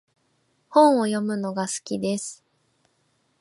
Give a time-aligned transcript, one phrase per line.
[0.69, 2.43] 本を読むのが好きです。